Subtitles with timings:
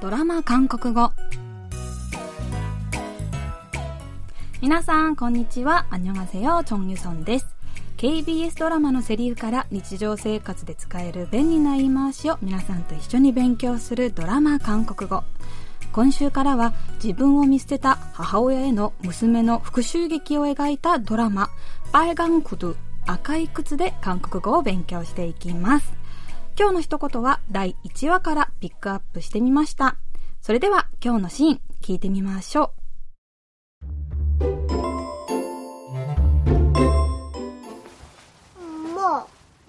[0.00, 1.12] ドラマ韓国語。
[4.62, 5.84] 皆さんこんにちは。
[5.90, 7.54] あにョンアセチョンユソンです。
[7.98, 15.22] KBS ドラマのセリフから日常生活で使える便利な言い回しを皆さんと一緒に勉強するドラマ韓国語。
[15.92, 21.50] 今週からは自分を見捨てた母親への娘の復讐劇を描いたドラマ
[21.92, 22.76] 「バイガンクドゥ
[23.06, 25.92] 赤い靴」で韓国語を勉強していきます。
[26.58, 29.97] 今日の一言は第1話からピックアップしてみました
[30.41, 32.71] それでは今日のシーン聞いてみましょう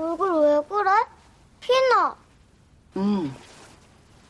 [0.00, 2.16] 엄마얼굴왜그래피나
[2.96, 3.32] 응.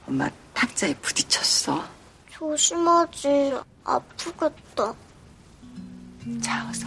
[0.07, 1.83] 엄마 탁자에 부딪혔어.
[2.31, 3.53] 조심하지
[3.85, 4.95] 아프겠다
[6.43, 6.87] 자, 어서.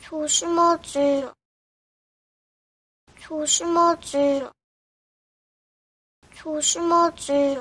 [0.00, 1.26] 조심하지
[3.30, 4.42] 조심하지
[6.34, 7.58] 조심하지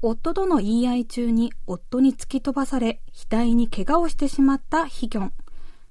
[0.00, 5.32] 夫との言い合い中に夫に突き飛ばされ額に怪我をしてしまったヒギョン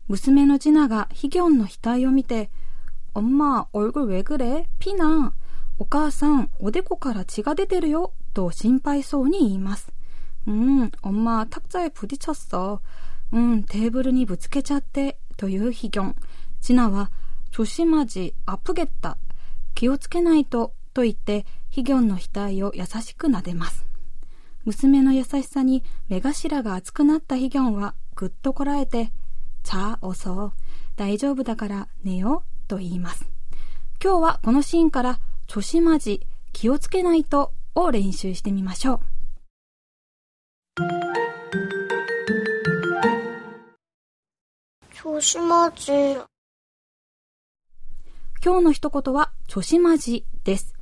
[0.07, 2.49] 娘のジナがヒギョンの額を見て「
[3.15, 5.31] 엄마얼굴왜그래피나
[5.79, 9.91] お母さんおでこから血が出てるよ」と心配そうに言います「
[10.47, 12.79] うん엄마탁자에부딪혔어
[13.31, 16.15] うんテーブルにぶつけちゃって」というヒギョン
[16.59, 17.11] ジナは「
[17.55, 19.17] 조심하지아프겠다
[19.75, 23.85] 気をつけないと」と言ってヒギョンの額を優しく撫でます
[24.65, 29.11] 娘の優しさに目頭が熱くなったヒギョンはぐっとこらえて、
[29.63, 30.53] 자、 おそ、
[30.95, 33.27] 大丈夫だから寝ようと言います。
[34.03, 38.99] 今日はこのシーンから、ちょしまじ、気をつけないとを練習してみましょう。
[44.93, 46.21] 조심하지
[48.46, 50.76] 今日の一言は、ちょしまじです。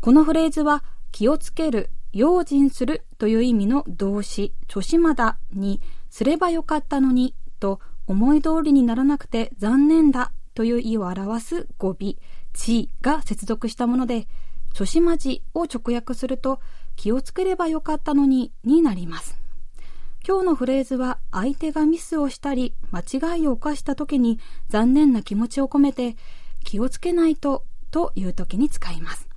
[0.00, 0.82] このフレーズは、
[1.12, 5.80] 気をつける、用心するという意味の動詞、ちょしまだに、
[6.10, 12.16] すればよかったのにと思い通りにならなくて残念だという意を表す語尾、
[12.52, 14.26] ちが接続したもので、
[14.72, 16.58] ちょしまじを直訳すると、
[16.96, 19.38] 気をつければよかったのにになります。
[20.26, 26.16] 今日のフレーズは相手がミスをしたり間違いを犯した時に残念な気持ちを込めて
[26.64, 29.28] 気をつけないとという時に使います。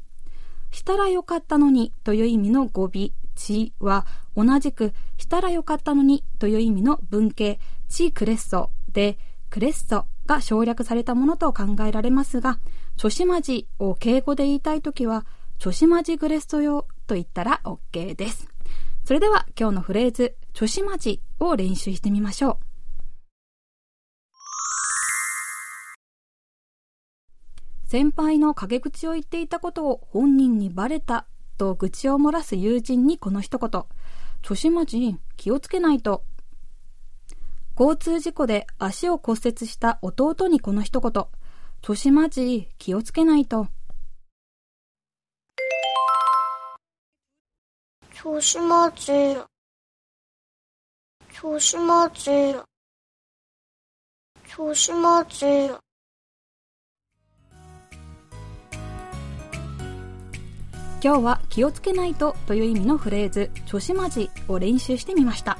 [0.71, 4.05] したらよかったのにという意味の語尾、ちは
[4.35, 9.17] 同じくしたらよかったのにという意味の文型、ちクレッソで
[9.49, 12.59] クレッソが省略されたものと考えられますが、
[12.97, 15.25] ちょしまじを敬語で言いたいときは、
[15.59, 18.47] ちょしまじグレッソよと言ったら OK です。
[19.05, 22.76] それでは今日のフレーズ、ちょしまじを練習してみましょう。
[27.87, 31.25] 先輩の陰口を言っていたことを本人にバレた
[31.57, 33.85] と愚痴を漏らす友人にこの一言。
[34.41, 36.25] 著しまじん、気をつけないと。
[37.79, 41.27] 交通事故で足を骨折した弟にこの一言。
[41.81, 43.67] 著しまじ、気をつけないと。
[48.11, 49.13] 著しまじ、
[51.29, 52.31] 著しまじ、
[54.43, 55.86] 著しまじ。
[61.03, 65.57] 今日は気をつけないとという意味のフレーズ、ちょしまじを練習してみました。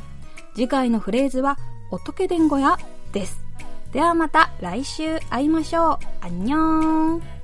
[0.55, 1.57] 次回のフレーズは、
[1.91, 2.77] おとけでんごや
[3.13, 3.43] です。
[3.91, 5.97] ではまた来週会いましょう。
[6.21, 7.36] あんにょーん。